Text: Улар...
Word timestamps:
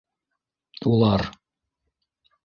Улар... 0.91 1.21